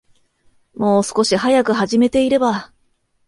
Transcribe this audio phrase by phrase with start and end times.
[0.73, 2.73] もう少し早く始めていれば